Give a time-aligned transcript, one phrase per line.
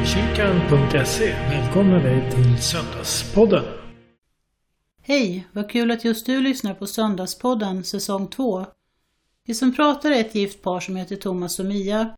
[0.00, 3.64] Pingstkyrkan.se välkomnar dig till Söndagspodden.
[5.02, 5.46] Hej!
[5.52, 8.66] Vad kul att just du lyssnar på Söndagspodden säsong 2.
[9.46, 12.16] Vi som pratar är ett gift par som heter Thomas och Mia.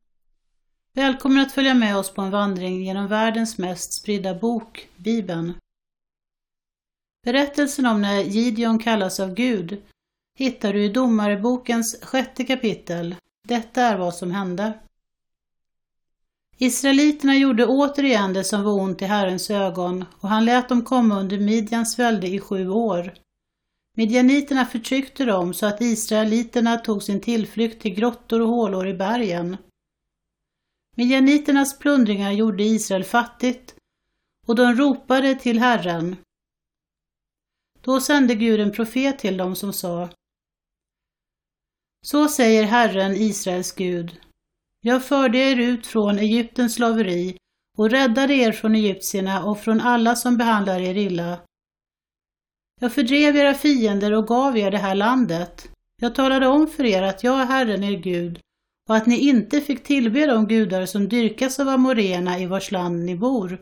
[0.95, 5.55] Välkommen att följa med oss på en vandring genom världens mest spridda bok, Bibeln.
[7.25, 9.83] Berättelsen om när Gideon kallas av Gud
[10.39, 13.15] hittar du i Domarebokens sjätte kapitel.
[13.49, 14.73] Detta är vad som hände.
[16.59, 21.21] Israeliterna gjorde återigen det som var ont i Herrens ögon och han lät dem komma
[21.21, 23.15] under Midjans välde i sju år.
[23.97, 29.57] Midjaniterna förtryckte dem så att israeliterna tog sin tillflykt till grottor och hålor i bergen.
[30.97, 33.75] Midjaniternas plundringar gjorde Israel fattigt
[34.47, 36.17] och de ropade till Herren.
[37.81, 40.09] Då sände Gud en profet till dem som sa
[42.07, 44.21] Så säger Herren, Israels Gud.
[44.85, 47.37] Jag förde er ut från Egyptens slaveri
[47.79, 51.41] och räddade er från egyptierna och från alla som behandlar er illa.
[52.81, 55.69] Jag fördrev era fiender och gav er det här landet.
[55.97, 58.41] Jag talade om för er att jag är Herren er Gud
[58.89, 63.05] och att ni inte fick tillbe de gudar som dyrkas av amoréerna i vars land
[63.05, 63.61] ni bor.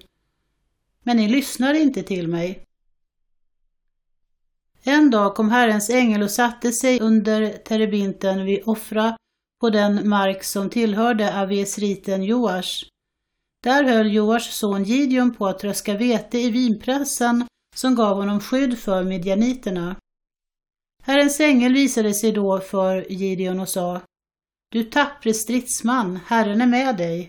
[1.02, 2.64] Men ni lyssnade inte till mig.
[4.82, 9.16] En dag kom Herrens ängel och satte sig under terebinten vid Ofra
[9.60, 12.84] på den mark som tillhörde Aviesriten Joash.
[13.62, 18.78] Där höll Joash son Gideon på att tröska vete i vinpressen som gav honom skydd
[18.78, 19.96] för midjaniterna.
[21.02, 24.00] Herrens ängel visade sig då för Gideon och sa
[24.72, 27.28] Du tappre stridsman, Herren är med dig.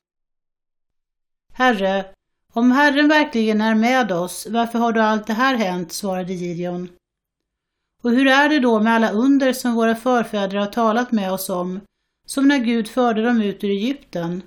[1.54, 2.06] Herre,
[2.54, 5.92] om Herren verkligen är med oss, varför har då allt det här hänt?
[5.92, 6.90] svarade Gideon.
[8.02, 11.50] Och hur är det då med alla under som våra förfäder har talat med oss
[11.50, 11.80] om,
[12.32, 14.44] som när Gud förde dem ut ur Egypten?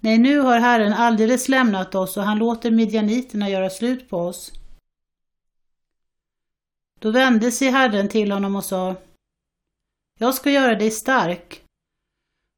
[0.00, 4.52] Nej, nu har Herren alldeles lämnat oss och han låter midjaniterna göra slut på oss.
[7.00, 8.96] Då vände sig Herren till honom och sa
[10.18, 11.64] Jag ska göra dig stark.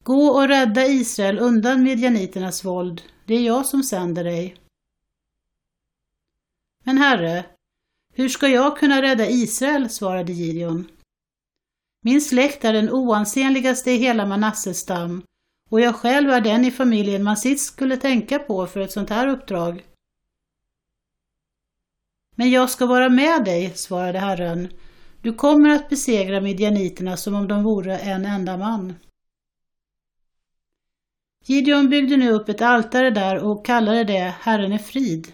[0.05, 3.03] Gå och rädda Israel undan midjaniternas våld.
[3.25, 4.57] Det är jag som sänder dig.
[6.85, 7.45] Men Herre,
[8.13, 9.91] hur ska jag kunna rädda Israel?
[9.91, 10.96] svarade Gideon.
[12.07, 15.23] Min släkt är den oansenligaste i hela Manasses stam
[15.71, 19.11] och jag själv är den i familjen man sist skulle tänka på för ett sånt
[19.11, 19.85] här uppdrag.
[22.37, 24.69] Men jag ska vara med dig, svarade Herren.
[25.23, 28.95] Du kommer att besegra midjaniterna som om de vore en enda man.
[31.45, 35.33] Gideon byggde nu upp ett altare där och kallade det Herren är frid.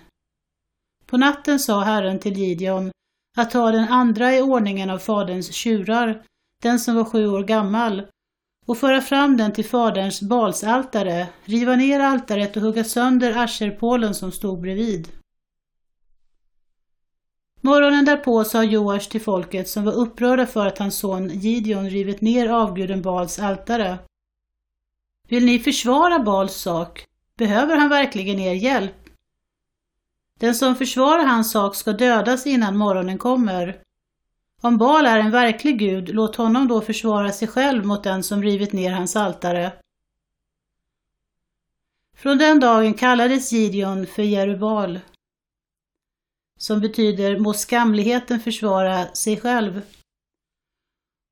[1.07, 2.91] På natten sa Herren till Gideon
[3.37, 6.23] att ta den andra i ordningen av faderns tjurar,
[6.63, 8.03] den som var sju år gammal,
[8.67, 14.33] och föra fram den till faderns balsaltare, riva ner altaret och hugga sönder asherpålen som
[14.33, 15.09] stod bredvid.
[17.61, 22.21] Morgonen därpå sa Joash till folket som var upprörda för att hans son Gideon rivit
[22.21, 23.99] ner avguden Bals altare.
[25.29, 27.05] Vill ni försvara Bals sak?
[27.39, 29.09] Behöver han verkligen er hjälp?
[30.41, 33.82] Den som försvarar hans sak ska dödas innan morgonen kommer.
[34.65, 38.43] Om Bal är en verklig gud, låt honom då försvara sig själv mot den som
[38.43, 39.73] rivit ner hans altare.
[42.17, 45.01] Från den dagen kallades Gideon för Jerubal,
[46.59, 49.83] som betyder må skamligheten försvara sig själv.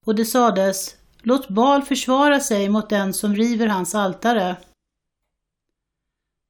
[0.07, 4.57] Och det sades, låt Bal försvara sig mot den som river hans altare.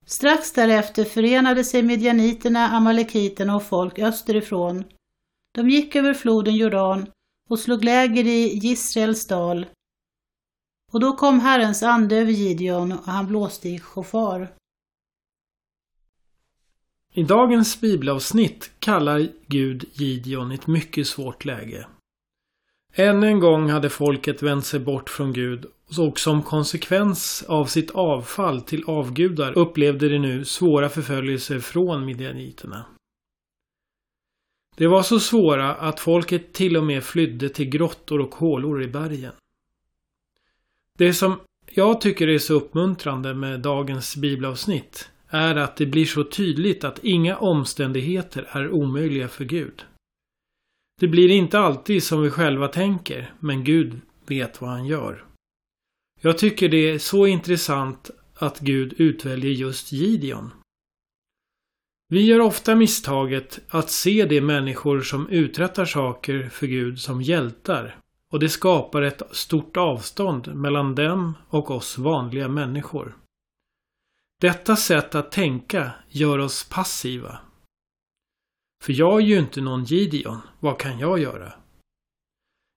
[0.07, 4.85] Strax därefter förenade sig midjaniterna, amalekiterna och folk österifrån.
[5.53, 7.07] De gick över floden Jordan
[7.49, 9.67] och slog läger i Gisraels dal.
[10.93, 14.53] Och då kom Herrens ande över Gideon och han blåste i shofar.
[17.15, 21.87] I dagens bibelavsnitt kallar Gud Gideon i ett mycket svårt läge.
[22.95, 25.67] Än en gång hade folket vänt sig bort från Gud
[25.99, 32.87] och som konsekvens av sitt avfall till avgudar upplevde de nu svåra förföljelser från midjaniterna.
[34.77, 38.87] Det var så svåra att folket till och med flydde till grottor och hålor i
[38.87, 39.33] bergen.
[40.99, 41.41] Det som
[41.73, 47.05] jag tycker är så uppmuntrande med dagens bibelavsnitt är att det blir så tydligt att
[47.05, 49.85] inga omständigheter är omöjliga för Gud.
[51.01, 55.25] Det blir inte alltid som vi själva tänker, men Gud vet vad han gör.
[56.21, 60.51] Jag tycker det är så intressant att Gud utväljer just Gideon.
[62.13, 67.97] Vi gör ofta misstaget att se de människor som uträttar saker för Gud som hjältar
[68.33, 73.17] och det skapar ett stort avstånd mellan dem och oss vanliga människor.
[74.41, 77.39] Detta sätt att tänka gör oss passiva.
[78.85, 80.39] För jag är ju inte någon Gideon.
[80.61, 81.53] Vad kan jag göra?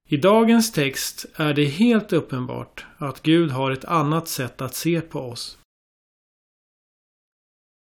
[0.09, 5.01] I dagens text är det helt uppenbart att Gud har ett annat sätt att se
[5.01, 5.57] på oss.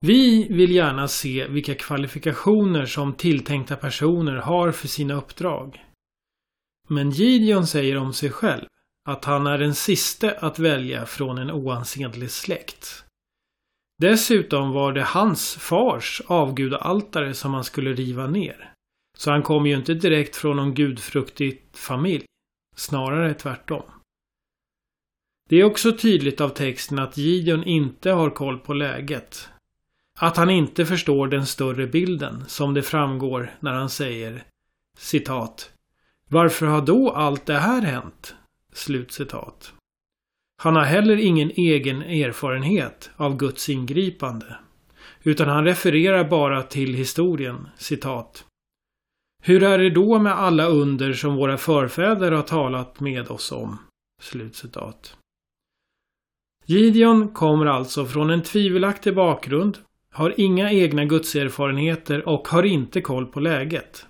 [0.00, 5.84] Vi vill gärna se vilka kvalifikationer som tilltänkta personer har för sina uppdrag.
[6.88, 8.66] Men Gideon säger om sig själv
[9.08, 13.04] att han är den siste att välja från en oansenlig släkt.
[13.98, 18.72] Dessutom var det hans fars avgudaaltare som han skulle riva ner.
[19.18, 22.24] Så han kom ju inte direkt från någon gudfruktig familj.
[22.76, 23.82] Snarare tvärtom.
[25.48, 29.48] Det är också tydligt av texten att Gideon inte har koll på läget.
[30.18, 34.44] Att han inte förstår den större bilden som det framgår när han säger
[34.98, 35.70] citat
[36.30, 38.34] Varför har då allt det här hänt?
[38.72, 39.72] Slutcitat.
[40.62, 44.56] Han har heller ingen egen erfarenhet av Guds ingripande.
[45.22, 48.44] Utan han refererar bara till historien, citat.
[49.42, 53.78] Hur är det då med alla under som våra förfäder har talat med oss om?
[54.22, 55.16] Slutcitat.
[56.66, 59.78] Gideon kommer alltså från en tvivelaktig bakgrund,
[60.16, 64.06] har inga egna gudserfarenheter och har inte koll på läget.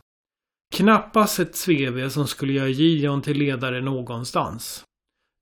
[0.74, 4.84] Knappast ett sveve som skulle göra Gideon till ledare någonstans.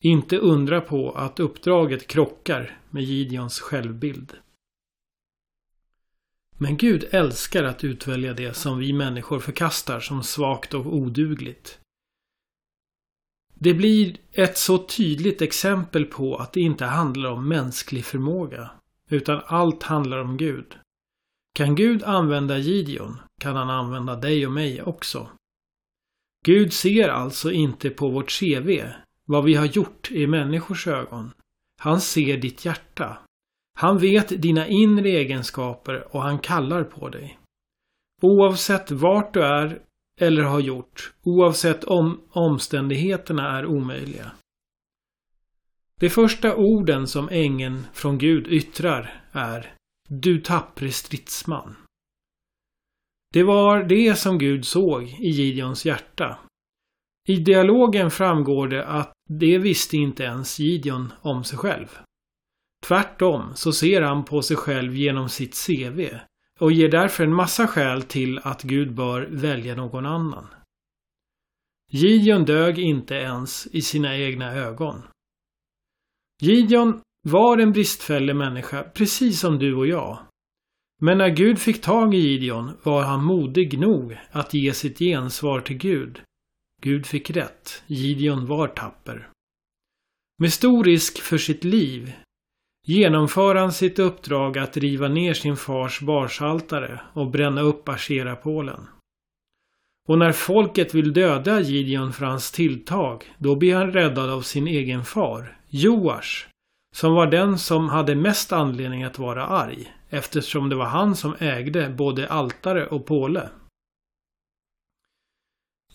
[0.02, 4.32] Inte undra på att uppdraget krockar med Gideons självbild.
[6.58, 11.78] Men Gud älskar att utvälja det som vi människor förkastar som svagt och odugligt.
[13.54, 18.70] Det blir ett så tydligt exempel på att det inte handlar om mänsklig förmåga.
[19.10, 20.78] Utan allt handlar om Gud.
[21.54, 25.28] Kan Gud använda Gideon kan han använda dig och mig också.
[26.44, 28.82] Gud ser alltså inte på vårt CV
[29.26, 31.30] vad vi har gjort i människors ögon.
[31.80, 33.18] Han ser ditt hjärta.
[33.78, 37.38] Han vet dina inre egenskaper och han kallar på dig.
[38.22, 39.80] Oavsett vart du är
[40.20, 44.32] eller har gjort, oavsett om omständigheterna är omöjliga.
[46.04, 49.74] De första orden som ängeln från Gud yttrar är
[50.08, 51.76] Du tappre stridsman.
[53.34, 56.38] Det var det som Gud såg i Gideons hjärta.
[57.28, 61.98] I dialogen framgår det att det visste inte ens Gideon om sig själv.
[62.86, 66.08] Tvärtom så ser han på sig själv genom sitt CV
[66.60, 70.46] och ger därför en massa skäl till att Gud bör välja någon annan.
[71.92, 75.02] Gideon dög inte ens i sina egna ögon.
[76.44, 80.18] Gideon var en bristfällig människa precis som du och jag.
[81.00, 85.60] Men när Gud fick tag i Gideon var han modig nog att ge sitt gensvar
[85.60, 86.20] till Gud.
[86.82, 87.82] Gud fick rätt.
[87.86, 89.28] Gideon var tapper.
[90.38, 92.12] Med stor risk för sitt liv
[92.86, 98.86] genomför han sitt uppdrag att riva ner sin fars barsaltare och bränna upp Asherapålen.
[100.08, 104.66] Och när folket vill döda Gideon för hans tilltag, då blir han räddad av sin
[104.66, 106.46] egen far, Joash,
[106.96, 111.36] som var den som hade mest anledning att vara arg, eftersom det var han som
[111.38, 113.50] ägde både altare och påle.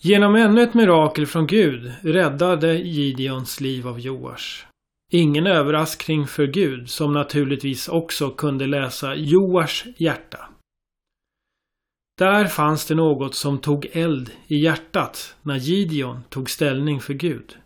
[0.00, 4.64] Genom ännu ett mirakel från Gud räddade Gideons liv av Joash.
[5.12, 10.48] Ingen överraskning för Gud som naturligtvis också kunde läsa Joars hjärta.
[12.18, 17.59] Där fanns det något som tog eld i hjärtat när Gideon tog ställning för Gud.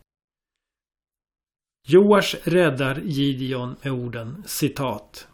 [1.88, 5.28] Joars räddar Gideon med orden citat.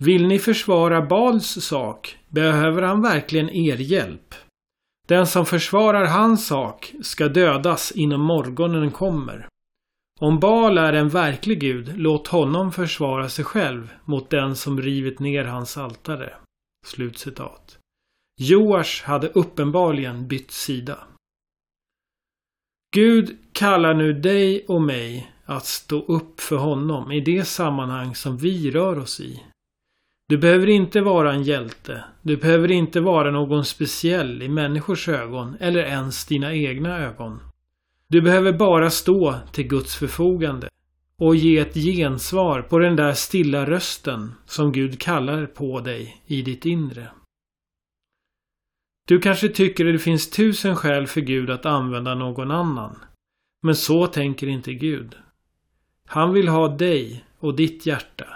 [0.00, 4.34] Vill ni försvara Bals sak behöver han verkligen er hjälp.
[5.08, 9.48] Den som försvarar hans sak ska dödas innan morgonen kommer.
[10.20, 15.18] Om Bal är en verklig gud, låt honom försvara sig själv mot den som rivit
[15.18, 16.34] ner hans altare.
[16.86, 17.78] Slutcitat.
[18.40, 20.98] Joash hade uppenbarligen bytt sida.
[22.94, 28.36] Gud kallar nu dig och mig att stå upp för honom i det sammanhang som
[28.36, 29.42] vi rör oss i.
[30.28, 32.04] Du behöver inte vara en hjälte.
[32.22, 37.38] Du behöver inte vara någon speciell i människors ögon eller ens dina egna ögon.
[38.08, 40.68] Du behöver bara stå till Guds förfogande
[41.18, 46.42] och ge ett gensvar på den där stilla rösten som Gud kallar på dig i
[46.42, 47.08] ditt inre.
[49.08, 52.98] Du kanske tycker att det finns tusen skäl för Gud att använda någon annan.
[53.62, 55.16] Men så tänker inte Gud.
[56.14, 58.26] Han vill ha dig och ditt hjärta.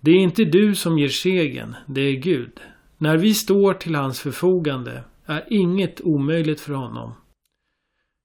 [0.00, 2.60] Det är inte du som ger segern, det är Gud.
[2.98, 7.14] När vi står till hans förfogande är inget omöjligt för honom.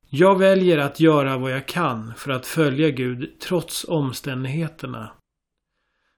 [0.08, 5.12] Jag väljer att göra vad jag kan för att följa Gud trots omständigheterna.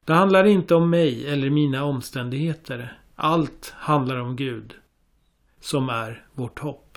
[0.06, 3.00] Det handlar inte om mig eller mina omständigheter.
[3.16, 4.74] Allt handlar om Gud,
[5.60, 6.91] som är vårt hopp.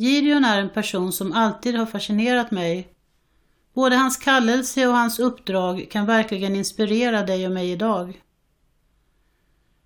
[0.00, 2.88] Gideon är en person som alltid har fascinerat mig.
[3.74, 8.22] Både hans kallelse och hans uppdrag kan verkligen inspirera dig och mig idag.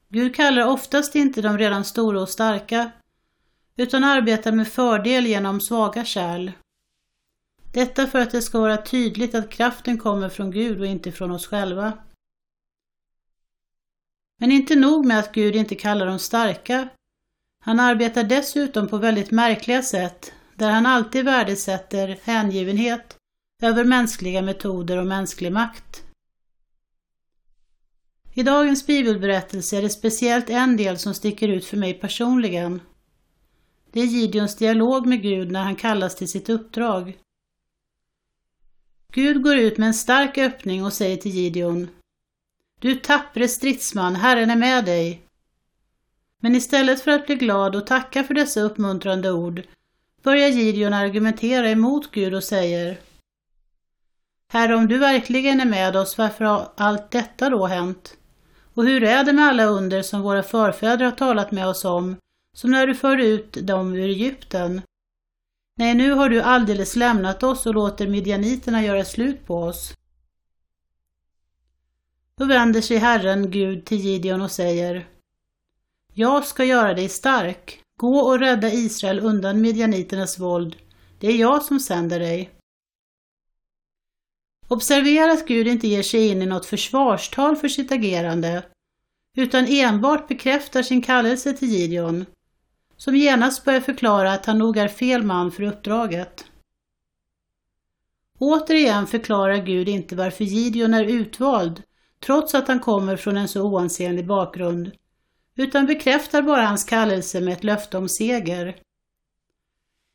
[0.09, 2.90] Gud kallar oftast inte de redan stora och starka,
[3.76, 6.52] utan arbetar med fördel genom svaga kärl.
[7.73, 11.31] Detta för att det ska vara tydligt att kraften kommer från Gud och inte från
[11.31, 11.92] oss själva.
[14.38, 16.88] Men inte nog med att Gud inte kallar dem starka.
[17.64, 23.16] Han arbetar dessutom på väldigt märkliga sätt, där han alltid värdesätter hängivenhet
[23.62, 26.02] över mänskliga metoder och mänsklig makt.
[28.35, 32.81] I dagens bibelberättelse är det speciellt en del som sticker ut för mig personligen.
[33.92, 37.19] Det är Gideons dialog med Gud när han kallas till sitt uppdrag.
[39.12, 41.88] Gud går ut med en stark öppning och säger till Gideon
[42.81, 45.22] Du tappre stridsman, Herren är med dig.
[46.44, 49.62] Men istället för att bli glad och tacka för dessa uppmuntrande ord
[50.22, 52.99] börjar Gideon argumentera emot Gud och säger
[54.49, 58.16] Herre, om du verkligen är med oss, varför har allt detta då hänt?
[58.75, 62.16] Och hur är det med alla under som våra förfäder har talat med oss om,
[62.56, 64.82] som när du förde ut dem ur Egypten?
[65.76, 69.94] Nej, nu har du alldeles lämnat oss och låter midjaniterna göra slut på oss.
[72.38, 75.12] Då vänder sig Herren Gud till Gideon och säger
[76.14, 77.81] jag ska göra dig stark.
[78.00, 80.76] Gå och rädda Israel undan midjaniternas våld.
[81.19, 82.50] Det är jag som sänder dig.
[84.69, 88.62] Observera att Gud inte ger sig in i något försvarstal för sitt agerande,
[89.37, 92.26] utan enbart bekräftar sin kallelse till Gideon
[92.97, 96.45] som genast börjar förklara att han nog är fel man för uppdraget.
[98.38, 101.83] Återigen förklarar Gud inte varför Gideon är utvald,
[102.21, 104.92] trots att han kommer från en så oansenlig bakgrund,
[105.56, 108.76] utan bekräftar bara hans kallelse med ett löfte om seger.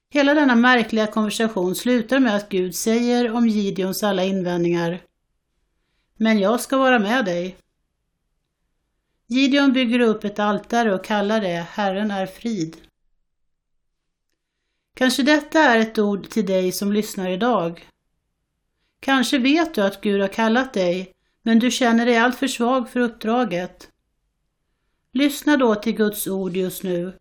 [0.10, 5.02] Hela denna märkliga konversation slutar med att Gud säger om Gideons alla invändningar
[6.18, 7.58] Men jag ska vara med dig.
[9.28, 12.78] Gideon bygger upp ett altare och kallar det Herren är frid.
[14.94, 17.90] Kanske detta är ett ord till dig som lyssnar idag.
[19.00, 23.00] Kanske vet du att Gud har kallat dig, men du känner dig alltför svag för
[23.00, 23.90] uppdraget.
[25.18, 27.18] Lyssna då till Guds ord just nu.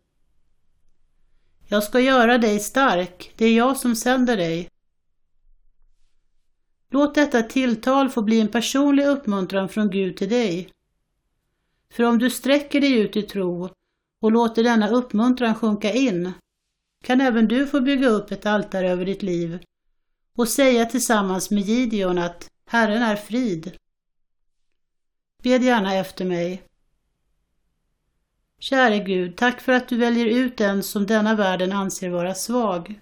[1.67, 4.69] Jag ska göra dig stark, det är jag som sänder dig.
[6.89, 10.69] Låt detta tilltal få bli en personlig uppmuntran från Gud till dig.
[11.93, 13.69] För om du sträcker dig ut i tro
[14.21, 16.33] och låter denna uppmuntran sjunka in,
[17.03, 19.59] kan även du få bygga upp ett altare över ditt liv
[20.35, 23.77] och säga tillsammans med Gideon att Herren är frid.
[25.43, 26.63] Bed gärna efter mig.
[28.59, 32.99] Käre Gud, tack för att du väljer ut den som denna världen anser vara svag.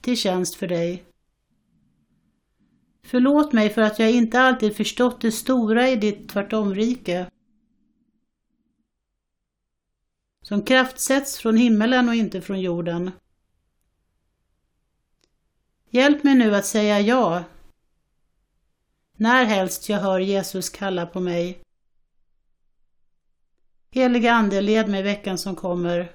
[0.00, 1.04] Till tjänst för dig.
[3.02, 7.26] Förlåt mig för att jag inte alltid förstått det stora i ditt tvärtomrike.
[10.42, 13.10] Som kraftsätts från himmelen och inte från jorden.
[15.90, 17.44] Hjälp mig nu att säga ja.
[19.16, 21.63] När helst jag hör Jesus kalla på mig.
[23.94, 26.12] Heliga Ande, led mig veckan som kommer.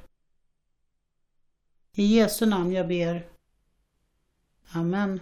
[1.94, 3.28] I Jesu namn jag ber.
[4.72, 5.20] Amen.